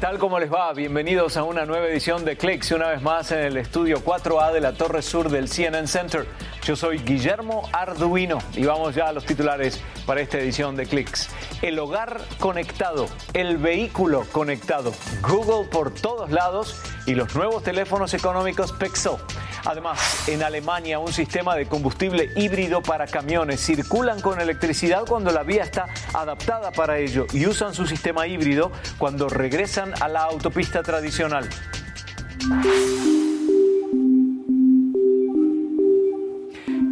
[0.00, 0.18] tal?
[0.18, 0.72] ¿Cómo les va?
[0.72, 4.60] Bienvenidos a una nueva edición de Clicks, una vez más en el estudio 4A de
[4.60, 6.26] la Torre Sur del CNN Center.
[6.64, 11.28] Yo soy Guillermo Arduino y vamos ya a los titulares para esta edición de Clicks.
[11.60, 18.72] El hogar conectado, el vehículo conectado, Google por todos lados y los nuevos teléfonos económicos
[18.72, 19.16] Pixel.
[19.64, 25.42] Además, en Alemania un sistema de combustible híbrido para camiones circulan con electricidad cuando la
[25.42, 30.82] vía está adaptada para ello y usan su sistema híbrido cuando regresan a la autopista
[30.82, 31.48] tradicional.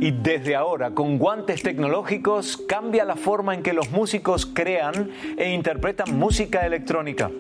[0.01, 5.51] Y desde ahora, con guantes tecnológicos, cambia la forma en que los músicos crean e
[5.51, 7.31] interpretan música electrónica.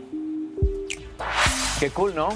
[1.79, 2.31] Qué cool, ¿no?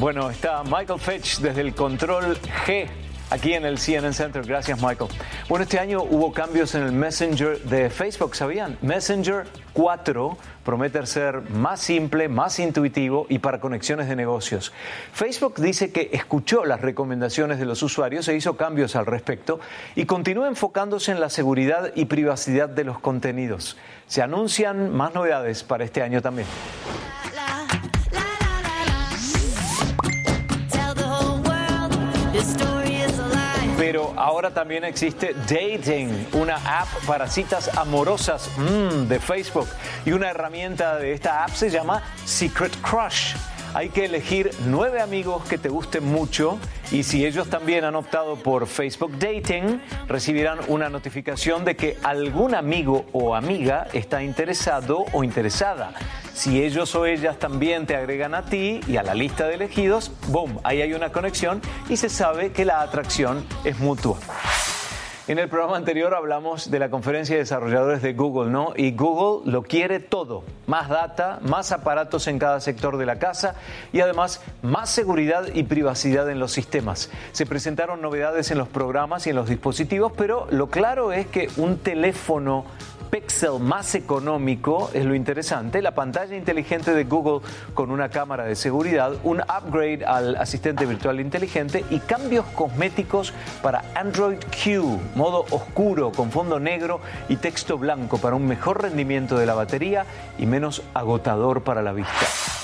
[0.00, 2.88] Bueno, está Michael Fetch desde el control G
[3.28, 4.42] aquí en el CNN Center.
[4.46, 5.10] Gracias, Michael.
[5.46, 8.78] Bueno, este año hubo cambios en el Messenger de Facebook, ¿sabían?
[8.80, 14.72] Messenger 4 promete ser más simple, más intuitivo y para conexiones de negocios.
[15.12, 19.60] Facebook dice que escuchó las recomendaciones de los usuarios e hizo cambios al respecto
[19.96, 23.76] y continúa enfocándose en la seguridad y privacidad de los contenidos.
[24.06, 26.46] Se anuncian más novedades para este año también.
[33.76, 39.68] Pero ahora también existe Dating, una app para citas amorosas mm, de Facebook.
[40.04, 43.34] Y una herramienta de esta app se llama Secret Crush.
[43.72, 46.58] Hay que elegir nueve amigos que te gusten mucho
[46.90, 52.56] y si ellos también han optado por Facebook Dating, recibirán una notificación de que algún
[52.56, 55.92] amigo o amiga está interesado o interesada.
[56.34, 60.10] Si ellos o ellas también te agregan a ti y a la lista de elegidos,
[60.28, 64.18] boom, ahí hay una conexión y se sabe que la atracción es mutua.
[65.30, 68.72] En el programa anterior hablamos de la conferencia de desarrolladores de Google, ¿no?
[68.74, 70.42] Y Google lo quiere todo.
[70.66, 73.54] Más data, más aparatos en cada sector de la casa
[73.92, 77.12] y además más seguridad y privacidad en los sistemas.
[77.30, 81.48] Se presentaron novedades en los programas y en los dispositivos, pero lo claro es que
[81.58, 82.64] un teléfono
[83.10, 87.40] Pixel más económico es lo interesante, la pantalla inteligente de Google
[87.74, 93.32] con una cámara de seguridad, un upgrade al asistente virtual inteligente y cambios cosméticos
[93.62, 99.36] para Android Q, modo oscuro con fondo negro y texto blanco para un mejor rendimiento
[99.36, 100.06] de la batería
[100.38, 102.59] y menos agotador para la vista.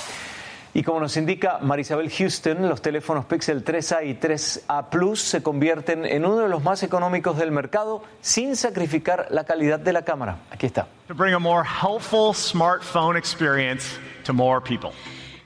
[0.77, 6.05] Y como nos indica Marisabel Houston, los teléfonos Pixel 3A y 3A Plus se convierten
[6.05, 10.41] en uno de los más económicos del mercado sin sacrificar la calidad de la cámara.
[10.51, 10.87] Aquí está.
[11.09, 14.61] To bring a more helpful smartphone experience to more.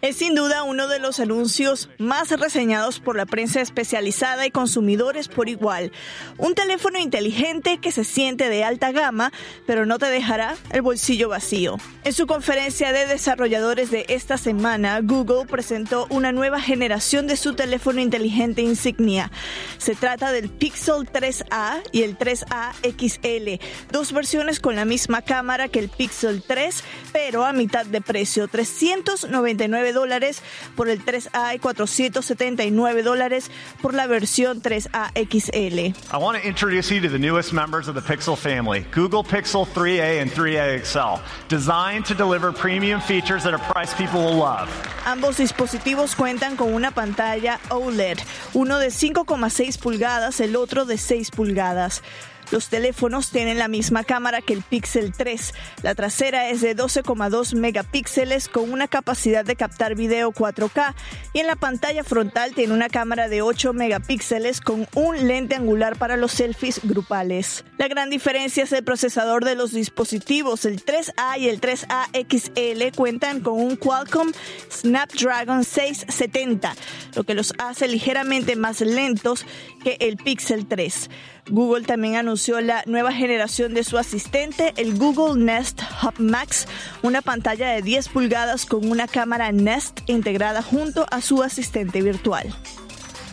[0.03, 5.29] Es sin duda uno de los anuncios más reseñados por la prensa especializada y consumidores
[5.29, 5.93] por igual.
[6.39, 9.31] Un teléfono inteligente que se siente de alta gama,
[9.67, 11.77] pero no te dejará el bolsillo vacío.
[12.03, 17.53] En su conferencia de desarrolladores de esta semana, Google presentó una nueva generación de su
[17.55, 19.31] teléfono inteligente insignia.
[19.77, 23.63] Se trata del Pixel 3A y el 3A XL,
[23.93, 28.49] dos versiones con la misma cámara que el Pixel 3, pero a mitad de precio,
[28.49, 30.43] 399 dólares
[30.77, 35.97] por el 3A y 479 dólares por la versión 3A XL.
[36.13, 39.67] I want to introduce you to the newest members of the Pixel family, Google Pixel
[39.67, 44.69] 3A and 3A XL, designed to deliver premium features at a price people will love.
[45.07, 48.19] Ambos dispositivos cuentan con una pantalla OLED,
[48.55, 52.03] uno de 5,6 pulgadas, el otro de 6 pulgadas.
[52.51, 55.55] Los teléfonos tienen la misma cámara que el Pixel 3.
[55.83, 60.95] La trasera es de 12,2 megapíxeles con una capacidad de captar video 4K
[61.33, 65.97] y en la pantalla frontal tiene una cámara de 8 megapíxeles con un lente angular
[65.97, 67.65] para los selfies grupales.
[67.79, 70.65] La gran diferencia es el procesador de los dispositivos.
[70.65, 74.33] El 3A y el 3A XL cuentan con un Qualcomm
[74.71, 76.75] Snapdragon 670,
[77.15, 79.47] lo que los hace ligeramente más lentos
[79.85, 81.11] que el Pixel 3.
[81.51, 86.67] Google también anunció la nueva generación de su asistente, el Google Nest Hub Max,
[87.03, 92.45] una pantalla de 10 pulgadas con una cámara Nest integrada junto a su asistente virtual.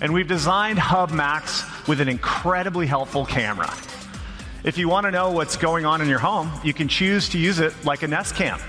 [0.02, 3.74] And we've designed Hub Max with an incredibly helpful camera.
[4.64, 7.38] If you want to know what's going on in your home, you can choose to
[7.38, 8.60] use it like a Nest Cam.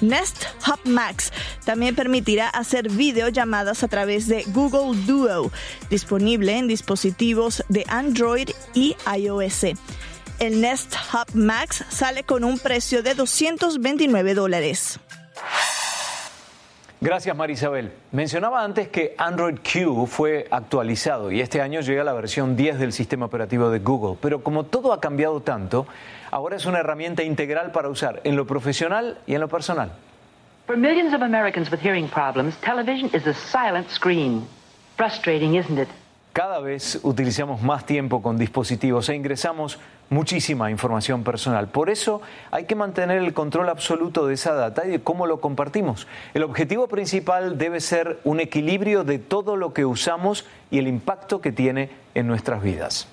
[0.00, 1.32] Nest Hub Max
[1.64, 5.50] también permitirá hacer videollamadas a través de Google Duo,
[5.88, 9.64] disponible en dispositivos de Android y iOS.
[10.40, 14.98] El Nest Hub Max sale con un precio de 229 dólares.
[17.00, 17.92] Gracias Marisabel.
[18.12, 22.92] Mencionaba antes que Android Q fue actualizado y este año llega la versión 10 del
[22.92, 25.86] sistema operativo de Google, pero como todo ha cambiado tanto,
[26.30, 29.92] ahora es una herramienta integral para usar en lo profesional y en lo personal.
[30.66, 34.46] For millions of Americans with hearing problems, television is a silent screen.
[34.96, 35.88] Frustrating, isn't it?
[36.34, 39.78] Cada vez utilizamos más tiempo con dispositivos e ingresamos
[40.10, 41.68] muchísima información personal.
[41.68, 45.40] Por eso hay que mantener el control absoluto de esa data y de cómo lo
[45.40, 46.08] compartimos.
[46.34, 51.40] El objetivo principal debe ser un equilibrio de todo lo que usamos y el impacto
[51.40, 53.06] que tiene en nuestras vidas.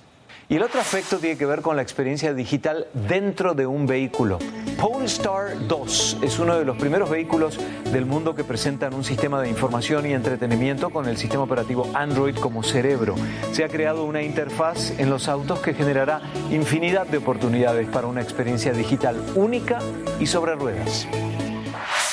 [0.51, 4.37] Y el otro aspecto tiene que ver con la experiencia digital dentro de un vehículo.
[4.77, 7.57] Polestar 2 es uno de los primeros vehículos
[7.93, 12.35] del mundo que presentan un sistema de información y entretenimiento con el sistema operativo Android
[12.35, 13.15] como cerebro.
[13.53, 16.19] Se ha creado una interfaz en los autos que generará
[16.51, 19.79] infinidad de oportunidades para una experiencia digital única
[20.19, 21.07] y sobre ruedas.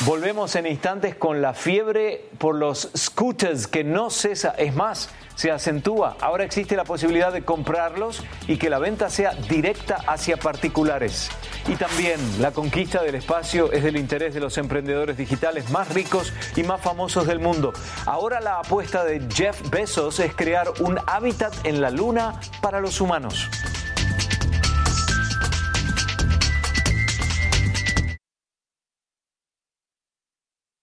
[0.08, 4.55] Volvemos en instantes con la fiebre por los scooters que no cesa.
[4.56, 6.16] Es más, se acentúa.
[6.22, 11.28] Ahora existe la posibilidad de comprarlos y que la venta sea directa hacia particulares.
[11.66, 16.32] Y también la conquista del espacio es del interés de los emprendedores digitales más ricos
[16.56, 17.75] y más famosos del mundo.
[18.06, 23.02] Ahora la apuesta de Jeff Bezos es crear un hábitat en la luna para los
[23.02, 23.50] humanos.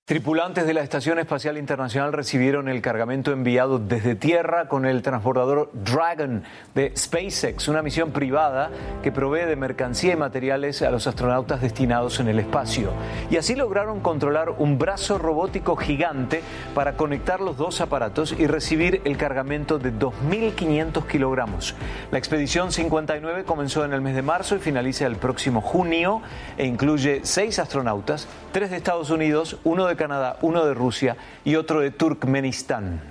[0.07, 5.72] Tripulantes de la Estación Espacial Internacional recibieron el cargamento enviado desde tierra con el transbordador
[5.74, 6.44] Dragon
[6.75, 8.69] de SpaceX, una misión privada
[9.02, 12.92] que provee de mercancía y materiales a los astronautas destinados en el espacio.
[13.31, 16.44] Y así lograron controlar un brazo robótico gigante
[16.75, 21.74] para conectar los dos aparatos y recibir el cargamento de 2.500 kilogramos.
[22.12, 26.22] La expedición 59 comenzó en el mes de marzo y finaliza el próximo junio
[26.60, 31.56] e incluye seis astronautas, tres de Estados Unidos, uno de Canadá, uno de Rusia y
[31.56, 33.01] otro de Turkmenistán.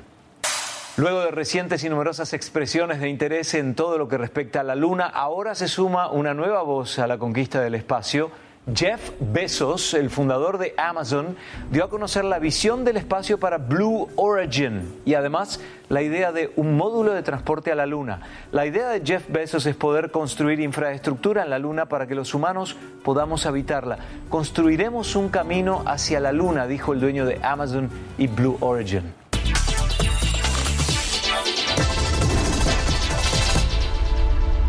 [0.96, 4.76] Luego de recientes y numerosas expresiones de interés en todo lo que respecta a la
[4.76, 8.30] Luna, ahora se suma una nueva voz a la conquista del espacio.
[8.72, 11.36] Jeff Bezos, el fundador de Amazon,
[11.70, 16.50] dio a conocer la visión del espacio para Blue Origin y además la idea de
[16.56, 18.20] un módulo de transporte a la Luna.
[18.52, 22.32] La idea de Jeff Bezos es poder construir infraestructura en la Luna para que los
[22.32, 23.98] humanos podamos habitarla.
[24.30, 29.23] Construiremos un camino hacia la Luna, dijo el dueño de Amazon y Blue Origin.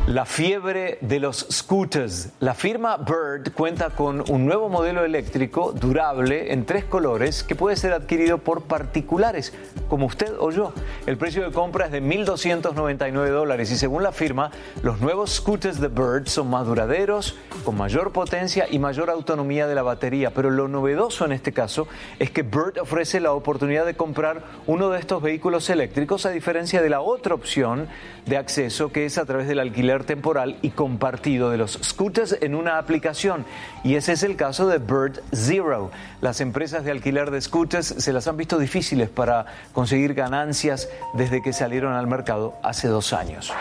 [0.07, 2.29] La fiebre de los scooters.
[2.39, 7.75] La firma Bird cuenta con un nuevo modelo eléctrico durable en tres colores que puede
[7.75, 9.51] ser adquirido por particulares,
[9.89, 10.73] como usted o yo.
[11.07, 14.51] El precio de compra es de 1.299 dólares y según la firma,
[14.83, 19.73] los nuevos scooters de Bird son más duraderos, con mayor potencia y mayor autonomía de
[19.73, 20.31] la batería.
[20.35, 21.87] Pero lo novedoso en este caso
[22.19, 26.83] es que Bird ofrece la oportunidad de comprar uno de estos vehículos eléctricos a diferencia
[26.83, 27.87] de la otra opción
[28.27, 29.57] de acceso que es a través del
[30.03, 33.45] temporal y compartido de los scooters en una aplicación.
[33.83, 35.91] Y ese es el caso de Bird Zero.
[36.21, 41.41] Las empresas de alquiler de scooters se las han visto difíciles para conseguir ganancias desde
[41.41, 43.53] que salieron al mercado hace dos años.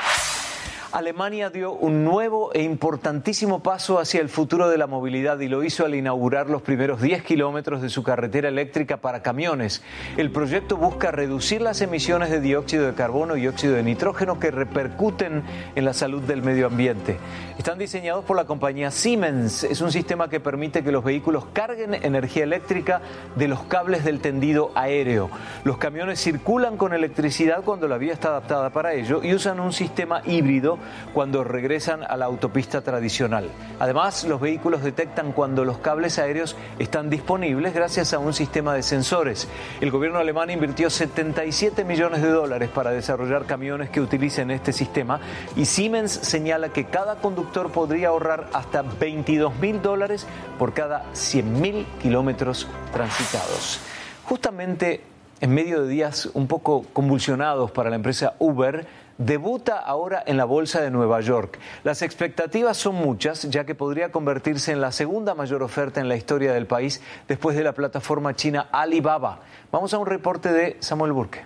[0.95, 5.65] Alemania dio un nuevo e importantísimo paso hacia el futuro de la movilidad y lo
[5.65, 9.83] hizo al inaugurar los primeros 10 kilómetros de su carretera eléctrica para camiones.
[10.17, 14.53] El proyecto busca reducir las emisiones de dióxido de carbono y óxido de nitrógeno que
[14.53, 15.43] repercuten
[15.75, 17.19] en la salud del medio ambiente.
[17.59, 19.65] Están diseñados por la compañía Siemens.
[19.65, 23.01] Es un sistema que permite que los vehículos carguen energía eléctrica
[23.35, 25.29] de los cables del tendido aéreo.
[25.65, 29.73] Los camiones circulan con electricidad cuando la vía está adaptada para ello y usan un
[29.73, 30.79] sistema híbrido
[31.13, 33.49] cuando regresan a la autopista tradicional.
[33.79, 38.83] Además, los vehículos detectan cuando los cables aéreos están disponibles gracias a un sistema de
[38.83, 39.49] sensores.
[39.81, 45.21] El gobierno alemán invirtió 77 millones de dólares para desarrollar camiones que utilicen este sistema
[45.57, 50.27] y Siemens señala que cada conductor podría ahorrar hasta 22 mil dólares
[50.59, 53.81] por cada 100 mil kilómetros transitados.
[54.25, 55.03] Justamente
[55.41, 58.87] en medio de días un poco convulsionados para la empresa Uber,
[59.19, 61.59] debuta ahora en la Bolsa de Nueva York.
[61.83, 66.17] Las expectativas son muchas, ya que podría convertirse en la segunda mayor oferta en la
[66.17, 69.41] historia del país después de la plataforma china Alibaba.
[69.71, 71.45] Vamos a un reporte de Samuel Burke.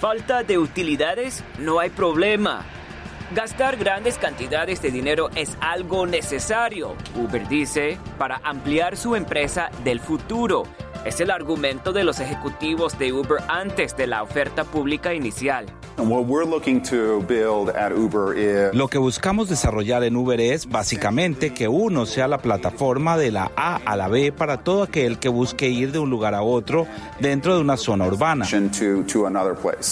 [0.00, 2.64] Falta de utilidades, no hay problema.
[3.34, 10.00] Gastar grandes cantidades de dinero es algo necesario, Uber dice, para ampliar su empresa del
[10.00, 10.64] futuro.
[11.04, 15.66] Es el argumento de los ejecutivos de Uber antes de la oferta pública inicial.
[18.72, 23.50] Lo que buscamos desarrollar en Uber es básicamente que uno sea la plataforma de la
[23.56, 26.86] A a la B para todo aquel que busque ir de un lugar a otro
[27.18, 28.46] dentro de una zona urbana.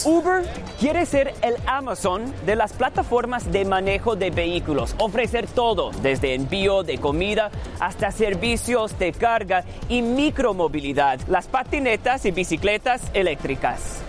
[0.06, 0.44] Uber
[0.80, 6.82] quiere ser el Amazon de las plataformas de manejo de vehículos, ofrecer todo, desde envío
[6.84, 7.50] de comida
[7.80, 10.97] hasta servicios de carga y micromovilidad,
[11.28, 14.02] las patinetas y bicicletas eléctricas.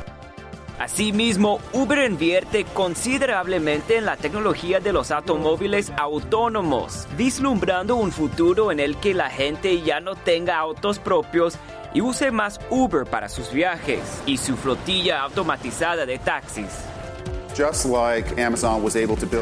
[0.79, 8.79] Asimismo, Uber invierte considerablemente en la tecnología de los automóviles autónomos, vislumbrando un futuro en
[8.79, 11.60] el que la gente ya no tenga autos propios
[11.93, 16.86] y use más Uber para sus viajes y su flotilla automatizada de taxis.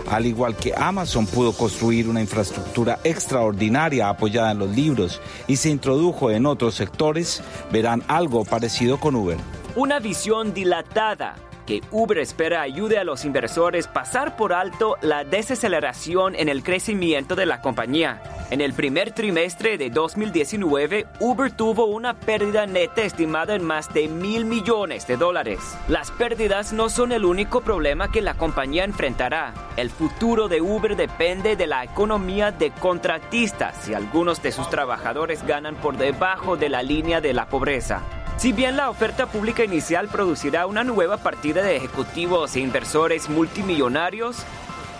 [0.09, 5.69] Al igual que Amazon pudo construir una infraestructura extraordinaria apoyada en los libros y se
[5.69, 9.37] introdujo en otros sectores, verán algo parecido con Uber.
[9.75, 11.35] Una visión dilatada
[11.67, 17.35] que Uber espera ayude a los inversores pasar por alto la desaceleración en el crecimiento
[17.35, 18.23] de la compañía.
[18.49, 24.07] En el primer trimestre de 2019, Uber tuvo una pérdida neta estimada en más de
[24.07, 25.59] mil millones de dólares.
[25.89, 29.53] Las pérdidas no son el único problema que la compañía enfrentará.
[29.75, 35.45] El futuro de Uber depende de la economía de contratistas y algunos de sus trabajadores
[35.45, 38.01] ganan por debajo de la línea de la pobreza.
[38.37, 44.43] Si bien la oferta pública inicial producirá una nueva partida de ejecutivos e inversores multimillonarios,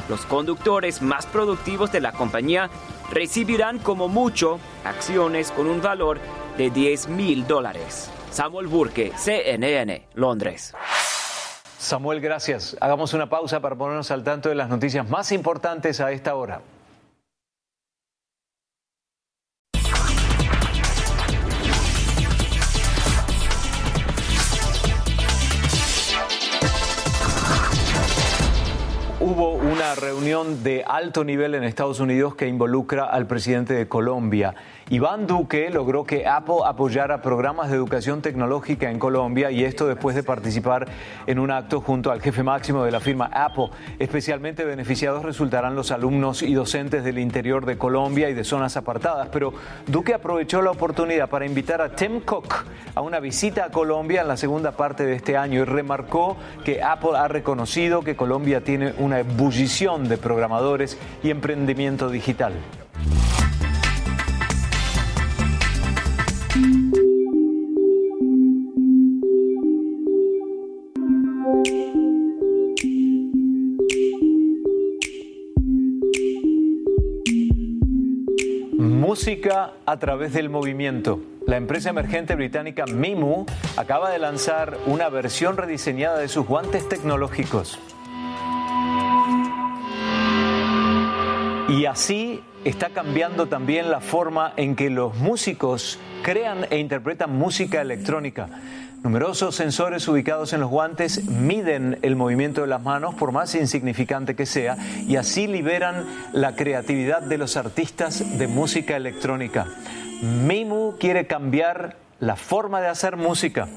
[0.10, 2.72] los conductores más productivos de la compañía
[3.12, 6.17] recibirán como mucho acciones con un valor
[6.58, 8.10] de 10 mil dólares.
[8.32, 10.74] Samuel Burke, CNN, Londres.
[11.77, 12.75] Samuel, gracias.
[12.82, 16.62] Hagamos una pausa para ponernos al tanto de las noticias más importantes a esta hora.
[29.38, 34.55] Hubo una reunión de alto nivel en Estados Unidos que involucra al presidente de Colombia.
[34.89, 40.15] Iván Duque logró que Apple apoyara programas de educación tecnológica en Colombia y esto después
[40.15, 40.88] de participar
[41.27, 43.69] en un acto junto al jefe máximo de la firma Apple.
[44.00, 49.27] Especialmente beneficiados resultarán los alumnos y docentes del interior de Colombia y de zonas apartadas.
[49.31, 49.53] Pero
[49.86, 52.65] Duque aprovechó la oportunidad para invitar a Tim Cook
[52.96, 56.81] a una visita a Colombia en la segunda parte de este año y remarcó que
[56.81, 62.53] Apple ha reconocido que Colombia tiene una ebullición de programadores y emprendimiento digital.
[78.77, 81.19] Música a través del movimiento.
[81.45, 83.45] La empresa emergente británica Mimu
[83.75, 87.77] acaba de lanzar una versión rediseñada de sus guantes tecnológicos.
[91.69, 97.81] Y así está cambiando también la forma en que los músicos crean e interpretan música
[97.81, 98.47] electrónica.
[99.03, 104.36] Numerosos sensores ubicados en los guantes miden el movimiento de las manos, por más insignificante
[104.36, 109.67] que sea, y así liberan la creatividad de los artistas de música electrónica.
[110.21, 113.67] Mimu quiere cambiar la forma de hacer música.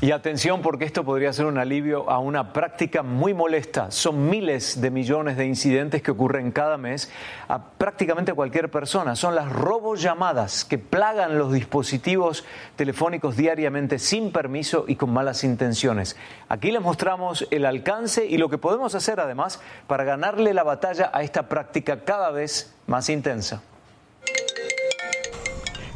[0.00, 3.90] Y atención porque esto podría ser un alivio a una práctica muy molesta.
[3.90, 7.10] Son miles de millones de incidentes que ocurren cada mes
[7.48, 9.16] a prácticamente cualquier persona.
[9.16, 12.44] Son las robollamadas que plagan los dispositivos
[12.76, 16.16] telefónicos diariamente sin permiso y con malas intenciones.
[16.48, 21.10] Aquí les mostramos el alcance y lo que podemos hacer además para ganarle la batalla
[21.12, 23.62] a esta práctica cada vez más intensa.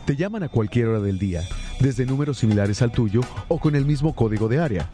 [0.06, 1.42] Te llaman a cualquier hora del día
[1.82, 4.88] desde números similares al tuyo o con el mismo código de área.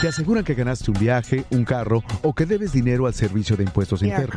[0.00, 3.62] Te aseguran que ganaste un viaje, un carro o que debes dinero al servicio de
[3.64, 4.36] impuestos internos.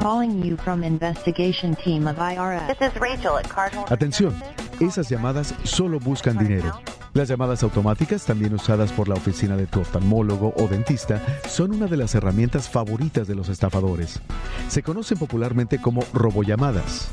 [3.89, 4.33] Atención,
[4.79, 6.79] esas llamadas solo buscan dinero.
[7.13, 11.87] Las llamadas automáticas, también usadas por la oficina de tu oftalmólogo o dentista, son una
[11.87, 14.19] de las herramientas favoritas de los estafadores.
[14.67, 17.09] Se conocen popularmente como robollamadas.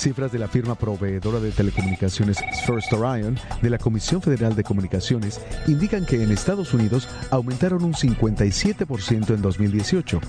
[0.00, 5.38] Cifras de la firma proveedora de telecomunicaciones First Orion de la Comisión Federal de Comunicaciones
[5.66, 10.20] indican que en Estados Unidos aumentaron un 57% en 2018.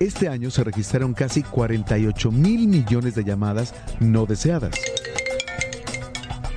[0.00, 4.74] Este año se registraron casi 48 mil millones de llamadas no deseadas.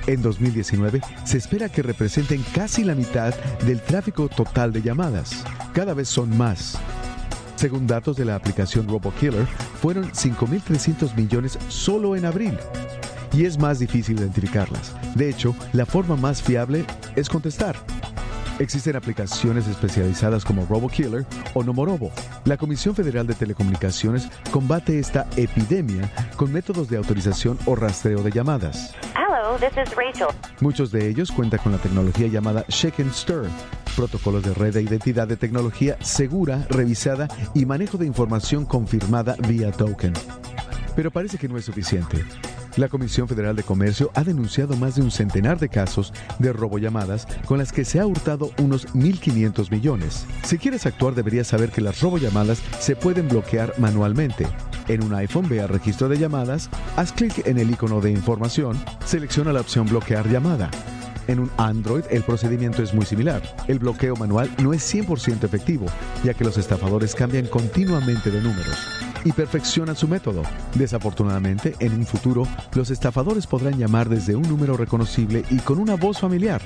[0.08, 3.32] En 2019 se espera que representen casi la mitad
[3.64, 5.44] del tráfico total de llamadas.
[5.72, 6.76] Cada vez son más.
[7.56, 9.46] Según datos de la aplicación RoboKiller,
[9.80, 12.56] fueron 5.300 millones solo en abril.
[13.32, 14.94] Y es más difícil identificarlas.
[15.14, 16.84] De hecho, la forma más fiable
[17.16, 17.76] es contestar.
[18.58, 22.10] Existen aplicaciones especializadas como RoboKiller o Nomorobo.
[22.44, 28.30] La Comisión Federal de Telecomunicaciones combate esta epidemia con métodos de autorización o rastreo de
[28.30, 28.94] llamadas.
[29.14, 30.28] Hello, this is Rachel.
[30.60, 33.44] Muchos de ellos cuentan con la tecnología llamada Shake and Stir,
[33.96, 39.72] protocolos de red de identidad de tecnología segura, revisada y manejo de información confirmada vía
[39.72, 40.12] token.
[40.94, 42.24] Pero parece que no es suficiente.
[42.76, 47.26] La Comisión Federal de Comercio ha denunciado más de un centenar de casos de robollamadas
[47.46, 50.26] con las que se ha hurtado unos 1.500 millones.
[50.44, 54.46] Si quieres actuar deberías saber que las robollamadas se pueden bloquear manualmente.
[54.88, 58.78] En un iPhone ve a registro de llamadas, haz clic en el icono de información,
[59.04, 60.70] selecciona la opción bloquear llamada.
[61.28, 63.42] En un Android el procedimiento es muy similar.
[63.68, 65.86] El bloqueo manual no es 100% efectivo,
[66.24, 68.76] ya que los estafadores cambian continuamente de números
[69.24, 70.42] y perfeccionan su método.
[70.74, 75.96] Desafortunadamente, en un futuro, los estafadores podrán llamar desde un número reconocible y con una
[75.96, 76.62] voz familiar,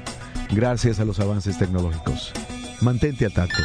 [0.51, 2.33] gracias a los avances tecnológicos.
[2.83, 3.57] Mantente al tanto.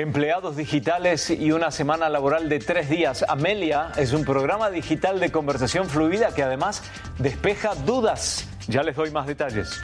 [0.00, 3.22] Empleados digitales y una semana laboral de tres días.
[3.28, 6.82] Amelia es un programa digital de conversación fluida que además
[7.18, 8.48] despeja dudas.
[8.66, 9.78] Ya les doy más detalles.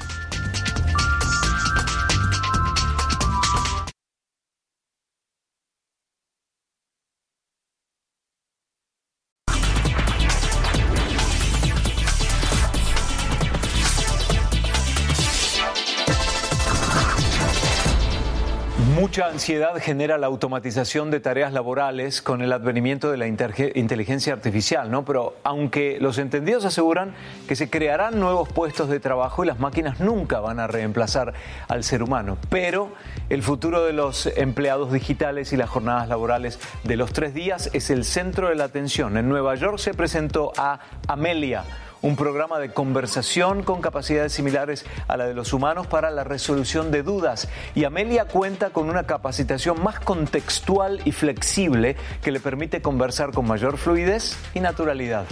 [18.96, 24.90] Mucha ansiedad genera la automatización de tareas laborales con el advenimiento de la inteligencia artificial,
[24.90, 25.04] ¿no?
[25.04, 27.14] Pero aunque los entendidos aseguran
[27.46, 31.34] que se crearán nuevos puestos de trabajo y las máquinas nunca van a reemplazar
[31.68, 32.90] al ser humano, pero
[33.28, 37.90] el futuro de los empleados digitales y las jornadas laborales de los tres días es
[37.90, 39.18] el centro de la atención.
[39.18, 41.64] En Nueva York se presentó a Amelia
[42.02, 46.90] un programa de conversación con capacidades similares a la de los humanos para la resolución
[46.90, 47.48] de dudas.
[47.74, 53.46] Y Amelia cuenta con una capacitación más contextual y flexible que le permite conversar con
[53.46, 55.24] mayor fluidez y naturalidad.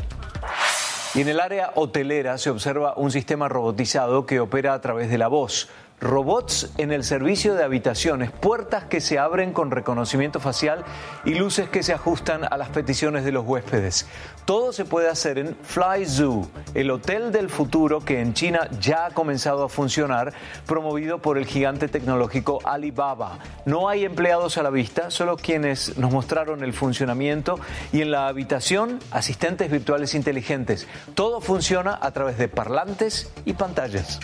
[1.14, 5.18] Y en el área hotelera se observa un sistema robotizado que opera a través de
[5.18, 5.68] la voz
[6.04, 10.84] robots en el servicio de habitaciones, puertas que se abren con reconocimiento facial
[11.24, 14.06] y luces que se ajustan a las peticiones de los huéspedes.
[14.44, 19.06] Todo se puede hacer en Fly Zoo, el hotel del futuro que en China ya
[19.06, 20.34] ha comenzado a funcionar,
[20.66, 23.38] promovido por el gigante tecnológico Alibaba.
[23.64, 27.58] No hay empleados a la vista, solo quienes nos mostraron el funcionamiento
[27.92, 30.86] y en la habitación asistentes virtuales inteligentes.
[31.14, 34.20] Todo funciona a través de parlantes y pantallas.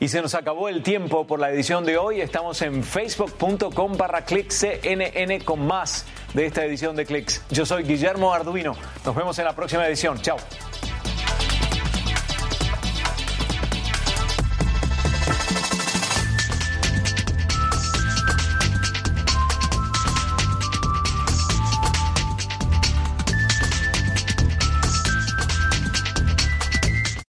[0.00, 2.20] Y se nos acabó el tiempo por la edición de hoy.
[2.20, 7.42] Estamos en facebook.com barra cnn con más de esta edición de Clicks.
[7.50, 8.76] Yo soy Guillermo Arduino.
[9.04, 10.20] Nos vemos en la próxima edición.
[10.20, 10.36] Chao.